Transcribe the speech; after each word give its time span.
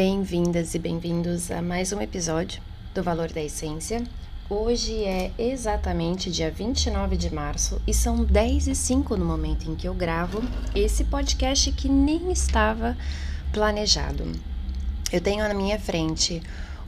Bem-vindas 0.00 0.76
e 0.76 0.78
bem-vindos 0.78 1.50
a 1.50 1.60
mais 1.60 1.92
um 1.92 2.00
episódio 2.00 2.62
do 2.94 3.02
Valor 3.02 3.32
da 3.32 3.42
Essência. 3.42 4.04
Hoje 4.48 5.02
é 5.02 5.32
exatamente 5.36 6.30
dia 6.30 6.52
29 6.52 7.16
de 7.16 7.34
março 7.34 7.82
e 7.84 7.92
são 7.92 8.22
10 8.22 8.68
e 8.68 8.74
05 8.76 9.16
no 9.16 9.24
momento 9.24 9.68
em 9.68 9.74
que 9.74 9.88
eu 9.88 9.94
gravo 9.94 10.40
esse 10.72 11.02
podcast 11.02 11.72
que 11.72 11.88
nem 11.88 12.30
estava 12.30 12.96
planejado. 13.52 14.30
Eu 15.12 15.20
tenho 15.20 15.40
na 15.48 15.52
minha 15.52 15.80
frente 15.80 16.40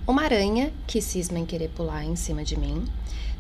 uma 0.06 0.23
aranha 0.23 0.73
que 0.87 1.02
cisma 1.02 1.41
em 1.41 1.45
querer 1.45 1.70
pular 1.70 2.05
em 2.05 2.15
cima 2.15 2.45
de 2.45 2.56
mim, 2.56 2.84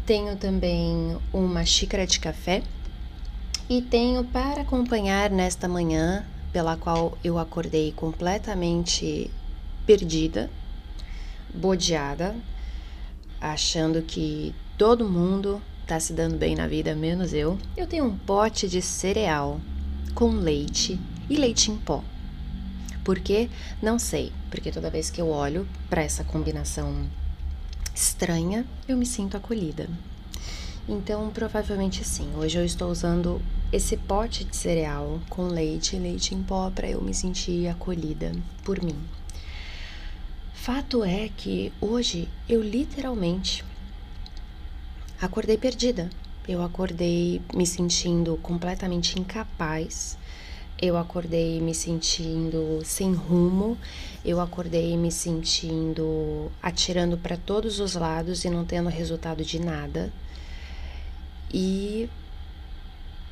tenho 0.04 0.34
também 0.34 1.16
uma 1.32 1.64
xícara 1.64 2.08
de 2.08 2.18
café 2.18 2.60
e 3.68 3.80
tenho 3.80 4.24
para 4.24 4.62
acompanhar 4.62 5.30
nesta 5.30 5.68
manhã, 5.68 6.26
pela 6.52 6.76
qual 6.76 7.16
eu 7.22 7.38
acordei 7.38 7.92
completamente 7.92 9.30
perdida, 9.90 10.48
bodeada, 11.52 12.36
achando 13.40 14.00
que 14.02 14.54
todo 14.78 15.08
mundo 15.08 15.60
tá 15.84 15.98
se 15.98 16.12
dando 16.12 16.36
bem 16.36 16.54
na 16.54 16.68
vida, 16.68 16.94
menos 16.94 17.32
eu. 17.32 17.58
Eu 17.76 17.88
tenho 17.88 18.04
um 18.04 18.16
pote 18.16 18.68
de 18.68 18.80
cereal 18.80 19.60
com 20.14 20.30
leite 20.30 20.96
e 21.28 21.34
leite 21.34 21.72
em 21.72 21.76
pó. 21.76 22.04
Por 23.02 23.18
quê? 23.18 23.50
Não 23.82 23.98
sei, 23.98 24.32
porque 24.48 24.70
toda 24.70 24.90
vez 24.90 25.10
que 25.10 25.20
eu 25.20 25.28
olho 25.28 25.66
para 25.88 26.04
essa 26.04 26.22
combinação 26.22 27.04
estranha, 27.92 28.64
eu 28.86 28.96
me 28.96 29.04
sinto 29.04 29.36
acolhida. 29.36 29.88
Então, 30.88 31.30
provavelmente 31.30 32.04
sim. 32.04 32.30
Hoje 32.36 32.56
eu 32.56 32.64
estou 32.64 32.92
usando 32.92 33.42
esse 33.72 33.96
pote 33.96 34.44
de 34.44 34.54
cereal 34.54 35.20
com 35.28 35.48
leite 35.48 35.96
e 35.96 35.98
leite 35.98 36.32
em 36.32 36.44
pó 36.44 36.70
para 36.70 36.88
eu 36.88 37.02
me 37.02 37.12
sentir 37.12 37.66
acolhida 37.66 38.30
por 38.62 38.80
mim. 38.80 38.94
Fato 40.72 41.02
é 41.02 41.28
que 41.36 41.72
hoje 41.80 42.28
eu 42.48 42.62
literalmente 42.62 43.64
acordei 45.20 45.58
perdida. 45.58 46.08
Eu 46.46 46.62
acordei 46.62 47.42
me 47.52 47.66
sentindo 47.66 48.36
completamente 48.36 49.18
incapaz. 49.18 50.16
Eu 50.80 50.96
acordei 50.96 51.60
me 51.60 51.74
sentindo 51.74 52.82
sem 52.84 53.12
rumo. 53.12 53.76
Eu 54.24 54.40
acordei 54.40 54.96
me 54.96 55.10
sentindo 55.10 56.52
atirando 56.62 57.18
para 57.18 57.36
todos 57.36 57.80
os 57.80 57.96
lados 57.96 58.44
e 58.44 58.48
não 58.48 58.64
tendo 58.64 58.88
resultado 58.88 59.44
de 59.44 59.58
nada 59.58 60.12
e 61.52 62.08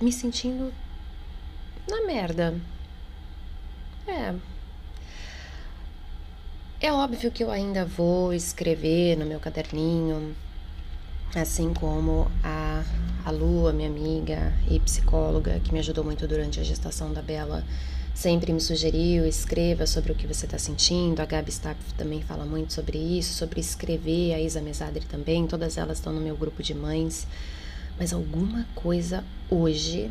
me 0.00 0.10
sentindo 0.10 0.74
na 1.88 2.04
merda. 2.04 2.60
É. 4.08 4.34
É 6.80 6.92
óbvio 6.92 7.30
que 7.30 7.42
eu 7.42 7.50
ainda 7.50 7.84
vou 7.84 8.32
escrever 8.32 9.16
no 9.16 9.26
meu 9.26 9.40
caderninho, 9.40 10.34
assim 11.34 11.74
como 11.74 12.30
a, 12.42 12.84
a 13.24 13.30
Lua, 13.30 13.72
minha 13.72 13.88
amiga 13.88 14.52
e 14.70 14.78
psicóloga, 14.80 15.60
que 15.60 15.72
me 15.72 15.80
ajudou 15.80 16.04
muito 16.04 16.26
durante 16.28 16.60
a 16.60 16.62
gestação 16.62 17.12
da 17.12 17.20
Bela, 17.20 17.64
sempre 18.14 18.52
me 18.52 18.60
sugeriu, 18.60 19.26
escreva 19.26 19.86
sobre 19.86 20.12
o 20.12 20.14
que 20.14 20.26
você 20.26 20.46
está 20.46 20.58
sentindo. 20.58 21.20
A 21.20 21.26
Gabi 21.26 21.50
Stapp 21.50 21.78
também 21.96 22.22
fala 22.22 22.44
muito 22.44 22.72
sobre 22.72 22.96
isso, 22.96 23.34
sobre 23.34 23.60
escrever, 23.60 24.34
a 24.34 24.40
Isa 24.40 24.60
Mesadri 24.60 25.04
também, 25.04 25.46
todas 25.46 25.76
elas 25.76 25.98
estão 25.98 26.12
no 26.12 26.20
meu 26.20 26.36
grupo 26.36 26.62
de 26.62 26.74
mães 26.74 27.26
mas 27.98 28.12
alguma 28.12 28.64
coisa 28.74 29.24
hoje 29.50 30.10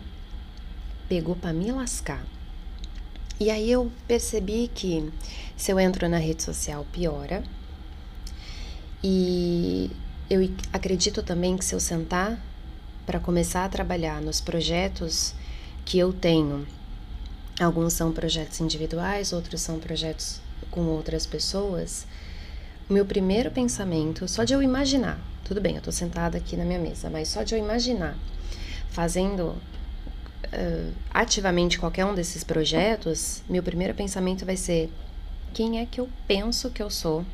pegou 1.07 1.35
para 1.35 1.53
me 1.53 1.71
lascar. 1.71 2.21
E 3.39 3.51
aí 3.51 3.69
eu 3.69 3.91
percebi 4.07 4.69
que 4.73 5.11
se 5.55 5.71
eu 5.71 5.79
entro 5.79 6.09
na 6.09 6.17
rede 6.17 6.41
social 6.41 6.85
piora. 6.91 7.43
E 9.03 9.91
eu 10.29 10.49
acredito 10.73 11.21
também 11.21 11.55
que 11.55 11.63
se 11.63 11.75
eu 11.75 11.79
sentar 11.79 12.39
para 13.05 13.19
começar 13.19 13.63
a 13.63 13.69
trabalhar 13.69 14.21
nos 14.21 14.41
projetos 14.41 15.33
que 15.85 15.97
eu 15.97 16.11
tenho, 16.11 16.67
alguns 17.59 17.93
são 17.93 18.11
projetos 18.11 18.59
individuais, 18.59 19.31
outros 19.31 19.61
são 19.61 19.79
projetos 19.79 20.41
com 20.69 20.81
outras 20.81 21.25
pessoas, 21.25 22.05
o 22.89 22.93
meu 22.93 23.05
primeiro 23.05 23.49
pensamento, 23.51 24.27
só 24.27 24.43
de 24.43 24.53
eu 24.53 24.61
imaginar, 24.61 25.19
tudo 25.45 25.61
bem, 25.61 25.75
eu 25.75 25.81
tô 25.81 25.91
sentada 25.91 26.37
aqui 26.37 26.57
na 26.57 26.65
minha 26.65 26.79
mesa, 26.79 27.09
mas 27.09 27.29
só 27.29 27.43
de 27.43 27.55
eu 27.55 27.59
imaginar 27.59 28.17
fazendo 28.89 29.55
uh, 30.53 30.93
ativamente 31.13 31.79
qualquer 31.79 32.05
um 32.05 32.15
desses 32.15 32.43
projetos, 32.43 33.41
meu 33.49 33.63
primeiro 33.63 33.93
pensamento 33.93 34.45
vai 34.45 34.57
ser: 34.57 34.91
quem 35.53 35.79
é 35.79 35.85
que 35.85 35.99
eu 35.99 36.09
penso 36.27 36.69
que 36.69 36.81
eu 36.81 36.89
sou 36.89 37.25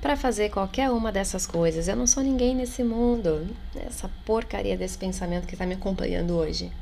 para 0.00 0.16
fazer 0.16 0.50
qualquer 0.50 0.90
uma 0.90 1.12
dessas 1.12 1.46
coisas? 1.46 1.88
Eu 1.88 1.96
não 1.96 2.06
sou 2.06 2.22
ninguém 2.22 2.54
nesse 2.54 2.82
mundo. 2.82 3.46
Essa 3.74 4.10
porcaria 4.24 4.76
desse 4.76 4.98
pensamento 4.98 5.46
que 5.46 5.54
está 5.54 5.66
me 5.66 5.74
acompanhando 5.74 6.34
hoje. 6.34 6.72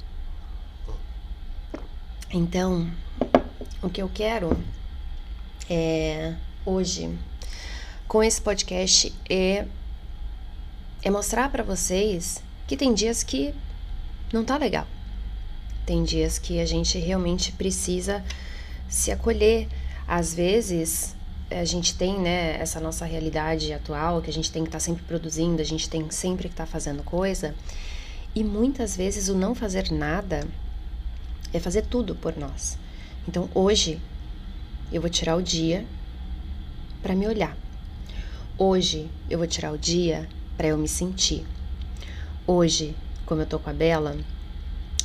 Então, 2.31 2.91
o 3.83 3.89
que 3.89 4.03
eu 4.03 4.11
quero 4.13 4.57
é 5.69 6.35
hoje 6.65 7.17
com 8.07 8.23
esse 8.23 8.41
podcast 8.41 9.15
é 9.29 9.67
é 11.03 11.11
mostrar 11.11 11.51
para 11.51 11.63
vocês 11.63 12.43
que 12.67 12.77
tem 12.77 12.93
dias 12.93 13.23
que 13.23 13.55
não 14.33 14.45
tá 14.45 14.57
legal. 14.57 14.87
Tem 15.89 16.05
dias 16.05 16.39
que 16.39 16.61
a 16.61 16.67
gente 16.67 16.99
realmente 16.99 17.51
precisa 17.53 18.23
se 18.91 19.11
acolher. 19.11 19.67
Às 20.07 20.35
vezes, 20.35 21.17
a 21.51 21.65
gente 21.65 21.97
tem, 21.97 22.21
né, 22.21 22.61
essa 22.61 22.79
nossa 22.79 23.07
realidade 23.07 23.73
atual, 23.73 24.21
que 24.21 24.29
a 24.29 24.33
gente 24.33 24.53
tem 24.53 24.65
que 24.65 24.69
estar 24.69 24.81
tá 24.81 24.85
sempre 24.85 25.03
produzindo, 25.05 25.63
a 25.63 25.65
gente 25.65 25.89
tem 25.89 26.11
sempre 26.11 26.47
que 26.47 26.53
estar 26.53 26.67
tá 26.67 26.71
fazendo 26.71 27.03
coisa. 27.03 27.55
E 28.35 28.45
muitas 28.45 28.99
vezes 28.99 29.31
o 29.31 29.35
não 29.35 29.55
fazer 29.55 29.91
nada 29.91 30.47
é 31.55 31.59
fazer 31.59 31.87
tudo 31.87 32.15
por 32.15 32.37
nós. 32.37 32.77
Então, 33.27 33.49
hoje 33.55 33.99
eu 34.93 35.01
vou 35.01 35.09
tirar 35.09 35.37
o 35.37 35.43
dia 35.43 35.87
para 37.03 37.15
me 37.15 37.27
olhar. 37.27 37.57
Hoje 38.59 39.09
eu 39.31 39.39
vou 39.39 39.47
tirar 39.47 39.73
o 39.73 39.79
dia 39.79 40.29
para 40.55 40.67
eu 40.67 40.77
me 40.77 40.87
sentir. 40.87 41.47
Hoje, 42.47 42.95
como 43.25 43.41
eu 43.41 43.47
tô 43.47 43.59
com 43.59 43.71
a 43.71 43.73
Bela 43.73 44.19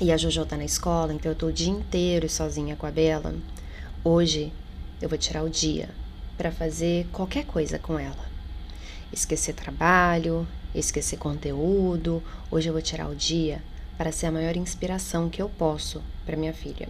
e 0.01 0.11
a 0.11 0.17
Jojo 0.17 0.45
tá 0.45 0.57
na 0.57 0.65
escola, 0.65 1.13
então 1.13 1.31
eu 1.31 1.35
tô 1.35 1.47
o 1.47 1.53
dia 1.53 1.69
inteiro 1.69 2.27
sozinha 2.27 2.75
com 2.75 2.85
a 2.85 2.91
Bela. 2.91 3.35
Hoje 4.03 4.51
eu 5.01 5.07
vou 5.07 5.17
tirar 5.17 5.43
o 5.43 5.49
dia 5.49 5.89
para 6.37 6.51
fazer 6.51 7.07
qualquer 7.11 7.45
coisa 7.45 7.77
com 7.77 7.99
ela. 7.99 8.25
Esquecer 9.11 9.53
trabalho, 9.53 10.47
esquecer 10.73 11.17
conteúdo. 11.17 12.23
Hoje 12.49 12.69
eu 12.69 12.73
vou 12.73 12.81
tirar 12.81 13.07
o 13.07 13.15
dia 13.15 13.61
para 13.97 14.11
ser 14.11 14.25
a 14.25 14.31
maior 14.31 14.57
inspiração 14.57 15.29
que 15.29 15.41
eu 15.41 15.47
posso 15.47 16.01
para 16.25 16.35
minha 16.35 16.53
filha. 16.53 16.89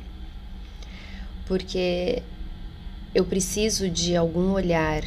Porque 1.45 2.23
eu 3.13 3.25
preciso 3.25 3.89
de 3.89 4.15
algum 4.15 4.53
olhar 4.53 5.03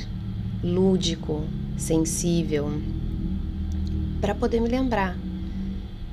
lúdico, 0.62 1.44
sensível, 1.78 2.70
para 4.20 4.34
poder 4.34 4.60
me 4.60 4.68
lembrar 4.68 5.16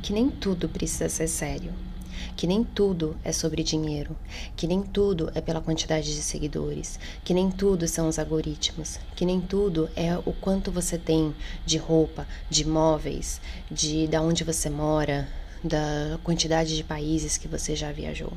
que 0.03 0.12
nem 0.12 0.30
tudo 0.30 0.68
precisa 0.68 1.08
ser 1.08 1.30
sério, 1.30 1.72
que 2.36 2.46
nem 2.46 2.62
tudo 2.62 3.16
é 3.24 3.31
sobre 3.31 3.64
dinheiro, 3.64 4.18
que 4.53 4.68
nem 4.68 4.81
tudo 4.84 5.31
é 5.34 5.40
pela 5.40 5.62
quantidade 5.62 6.14
de 6.14 6.22
seguidores, 6.22 7.00
que 7.24 7.34
nem 7.34 7.50
tudo 7.50 7.88
são 7.88 8.09
os 8.09 8.19
algoritmos, 8.19 9.00
que 9.16 9.25
nem 9.25 9.40
tudo 9.40 9.90
é 9.96 10.18
o 10.18 10.34
quanto 10.34 10.72
você 10.72 10.97
tem 10.97 11.34
de 11.66 11.78
roupa, 11.78 12.28
de 12.50 12.68
móveis, 12.68 13.39
de 13.72 14.06
da 14.07 14.22
onde 14.22 14.44
você 14.44 14.69
mora, 14.69 15.25
da 15.63 16.19
quantidade 16.22 16.75
de 16.75 16.83
países 16.83 17.38
que 17.38 17.48
você 17.48 17.74
já 17.74 17.89
viajou. 17.94 18.33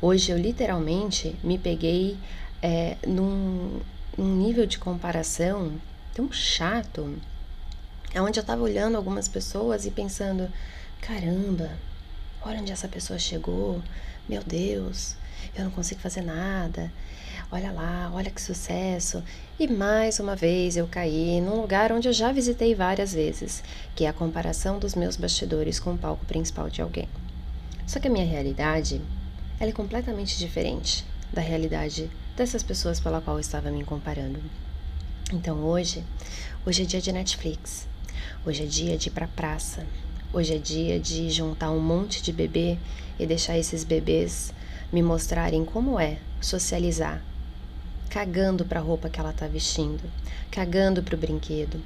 Hoje 0.00 0.32
eu 0.32 0.38
literalmente 0.38 1.36
me 1.44 1.58
peguei 1.58 2.16
é, 2.62 2.96
num, 3.06 3.78
num 4.16 4.36
nível 4.36 4.64
de 4.64 4.78
comparação 4.78 5.72
tão 6.14 6.32
chato 6.32 7.14
é 8.14 8.20
onde 8.20 8.38
eu 8.38 8.42
estava 8.42 8.62
olhando 8.62 8.96
algumas 8.96 9.28
pessoas 9.28 9.86
e 9.86 9.90
pensando: 9.90 10.50
caramba, 11.00 11.70
olha 12.42 12.60
onde 12.60 12.72
essa 12.72 12.88
pessoa 12.88 13.18
chegou, 13.18 13.82
meu 14.28 14.42
Deus, 14.42 15.16
eu 15.54 15.64
não 15.64 15.70
consigo 15.70 16.00
fazer 16.00 16.22
nada. 16.22 16.92
Olha 17.50 17.70
lá, 17.70 18.10
olha 18.14 18.30
que 18.30 18.40
sucesso. 18.40 19.22
E 19.58 19.68
mais 19.68 20.18
uma 20.18 20.34
vez 20.34 20.76
eu 20.76 20.86
caí 20.86 21.40
num 21.40 21.60
lugar 21.60 21.92
onde 21.92 22.08
eu 22.08 22.12
já 22.12 22.32
visitei 22.32 22.74
várias 22.74 23.12
vezes, 23.12 23.62
que 23.94 24.04
é 24.04 24.08
a 24.08 24.12
comparação 24.12 24.78
dos 24.78 24.94
meus 24.94 25.16
bastidores 25.16 25.78
com 25.78 25.92
o 25.92 25.98
palco 25.98 26.24
principal 26.24 26.70
de 26.70 26.80
alguém. 26.80 27.08
Só 27.86 28.00
que 28.00 28.08
a 28.08 28.10
minha 28.10 28.24
realidade, 28.24 29.02
ela 29.60 29.70
é 29.70 29.74
completamente 29.74 30.38
diferente 30.38 31.04
da 31.30 31.42
realidade 31.42 32.10
dessas 32.36 32.62
pessoas 32.62 33.00
pela 33.00 33.20
qual 33.20 33.36
eu 33.36 33.40
estava 33.40 33.70
me 33.70 33.84
comparando. 33.84 34.40
Então 35.30 35.58
hoje, 35.58 36.02
hoje 36.64 36.82
é 36.82 36.86
dia 36.86 37.00
de 37.00 37.12
Netflix. 37.12 37.91
Hoje 38.44 38.62
é 38.62 38.66
dia 38.66 38.96
de 38.96 39.08
ir 39.08 39.12
pra 39.12 39.28
praça. 39.28 39.86
Hoje 40.32 40.54
é 40.54 40.58
dia 40.58 40.98
de 40.98 41.30
juntar 41.30 41.70
um 41.70 41.80
monte 41.80 42.22
de 42.22 42.32
bebê 42.32 42.78
e 43.18 43.26
deixar 43.26 43.58
esses 43.58 43.84
bebês 43.84 44.52
me 44.92 45.02
mostrarem 45.02 45.64
como 45.64 45.98
é 45.98 46.18
socializar 46.40 47.22
cagando 48.12 48.62
para 48.66 48.78
a 48.78 48.82
roupa 48.82 49.08
que 49.08 49.18
ela 49.18 49.30
está 49.30 49.46
vestindo, 49.46 50.02
cagando 50.50 51.02
para 51.02 51.14
o 51.14 51.18
brinquedo. 51.18 51.80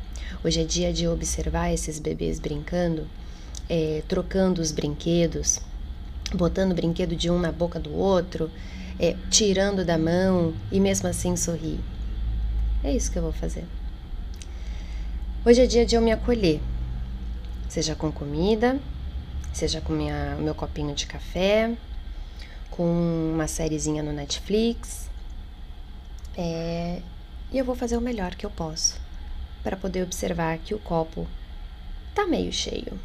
Hoje 0.44 0.60
é 0.60 0.64
dia 0.64 0.92
de 0.92 1.06
observar 1.06 1.72
esses 1.72 2.00
bebês 2.00 2.40
brincando, 2.40 3.06
é, 3.68 4.02
trocando 4.08 4.60
os 4.60 4.72
brinquedos, 4.72 5.60
botando 6.34 6.72
o 6.72 6.74
brinquedo 6.74 7.14
de 7.14 7.30
um 7.30 7.38
na 7.38 7.52
boca 7.52 7.78
do 7.78 7.94
outro, 7.94 8.50
é, 8.98 9.14
tirando 9.30 9.84
da 9.84 9.96
mão 9.96 10.52
e 10.72 10.80
mesmo 10.80 11.08
assim 11.08 11.36
sorrir. 11.36 11.78
É 12.82 12.92
isso 12.92 13.12
que 13.12 13.18
eu 13.18 13.22
vou 13.22 13.32
fazer. 13.32 13.64
Hoje 15.46 15.62
é 15.62 15.66
dia 15.69 15.87
de 15.87 15.94
eu 15.94 16.02
me 16.02 16.10
acolher, 16.10 16.60
seja 17.69 17.94
com 17.94 18.10
comida, 18.10 18.81
seja 19.52 19.81
com 19.81 19.93
minha, 19.93 20.34
meu 20.40 20.56
copinho 20.56 20.93
de 20.93 21.06
café, 21.06 21.72
com 22.69 22.82
uma 23.32 23.46
sériezinha 23.46 24.02
no 24.02 24.12
Netflix. 24.12 25.08
É, 26.37 27.00
e 27.52 27.58
eu 27.58 27.64
vou 27.64 27.76
fazer 27.76 27.96
o 27.96 28.00
melhor 28.00 28.34
que 28.34 28.44
eu 28.44 28.50
posso 28.50 29.00
para 29.62 29.76
poder 29.76 30.02
observar 30.02 30.58
que 30.58 30.75
o 30.75 30.81
copo 30.81 31.28
tá 32.12 32.26
meio 32.26 32.52
cheio. 32.52 32.98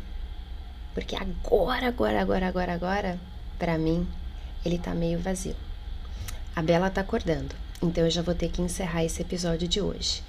Porque 0.96 1.16
agora, 1.16 1.90
agora, 1.90 2.22
agora, 2.22 2.48
agora, 2.48 2.74
agora, 2.74 3.20
para 3.60 3.78
mim, 3.78 4.08
ele 4.66 4.80
tá 4.80 4.96
meio 4.96 5.20
vazio. 5.20 5.56
A 6.56 6.64
Bela 6.64 6.90
tá 6.90 7.02
acordando, 7.02 7.54
então 7.82 8.04
eu 8.04 8.12
já 8.12 8.22
vou 8.22 8.36
ter 8.36 8.50
que 8.50 8.62
encerrar 8.62 9.04
esse 9.04 9.22
episódio 9.22 9.68
de 9.68 9.82
hoje. 9.82 10.24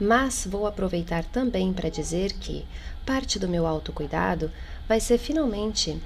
Mas 0.00 0.46
vou 0.48 0.66
aproveitar 0.66 1.24
também 1.24 1.72
para 1.72 1.88
dizer 1.88 2.32
que 2.34 2.64
parte 3.06 3.38
do 3.38 3.48
meu 3.48 3.66
autocuidado 3.66 4.50
vai 4.86 5.00
ser 5.00 5.18
finalmente 5.18 6.00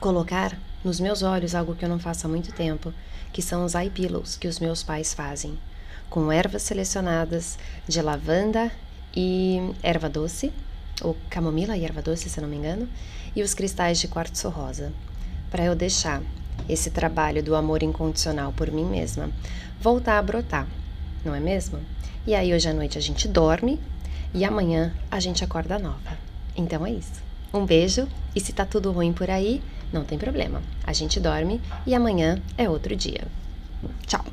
colocar 0.00 0.58
nos 0.82 0.98
meus 0.98 1.22
olhos 1.22 1.54
algo 1.54 1.74
que 1.74 1.84
eu 1.84 1.88
não 1.88 1.98
faço 1.98 2.26
há 2.26 2.30
muito 2.30 2.52
tempo, 2.52 2.92
que 3.32 3.42
são 3.42 3.64
os 3.64 3.74
eye 3.74 3.90
pillows 3.90 4.36
que 4.36 4.48
os 4.48 4.58
meus 4.58 4.82
pais 4.82 5.14
fazem, 5.14 5.58
com 6.10 6.30
ervas 6.30 6.62
selecionadas 6.62 7.58
de 7.86 8.00
lavanda 8.00 8.70
e 9.16 9.58
erva 9.82 10.08
doce, 10.08 10.52
ou 11.02 11.16
camomila 11.28 11.76
e 11.76 11.84
erva 11.84 12.02
doce, 12.02 12.28
se 12.28 12.40
não 12.40 12.48
me 12.48 12.56
engano, 12.56 12.88
e 13.34 13.42
os 13.42 13.54
cristais 13.54 13.98
de 13.98 14.08
quartzo 14.08 14.48
rosa, 14.48 14.92
para 15.50 15.64
eu 15.64 15.74
deixar 15.74 16.22
esse 16.68 16.90
trabalho 16.90 17.42
do 17.42 17.54
amor 17.54 17.82
incondicional 17.82 18.52
por 18.52 18.70
mim 18.70 18.84
mesma 18.84 19.30
voltar 19.80 20.18
a 20.18 20.22
brotar, 20.22 20.66
não 21.24 21.34
é 21.34 21.40
mesmo? 21.40 21.78
E 22.26 22.34
aí 22.34 22.54
hoje 22.54 22.68
à 22.68 22.72
noite 22.72 22.96
a 22.96 23.00
gente 23.00 23.28
dorme 23.28 23.78
e 24.32 24.44
amanhã 24.44 24.94
a 25.10 25.20
gente 25.20 25.44
acorda 25.44 25.78
nova. 25.78 26.18
Então 26.56 26.86
é 26.86 26.90
isso. 26.90 27.22
Um 27.52 27.66
beijo 27.66 28.08
e 28.34 28.40
se 28.40 28.52
tá 28.52 28.64
tudo 28.64 28.90
ruim 28.90 29.12
por 29.12 29.30
aí, 29.30 29.62
não 29.92 30.04
tem 30.04 30.18
problema. 30.18 30.62
A 30.84 30.92
gente 30.92 31.20
dorme 31.20 31.60
e 31.86 31.94
amanhã 31.94 32.42
é 32.56 32.68
outro 32.68 32.96
dia. 32.96 33.26
Tchau. 34.06 34.24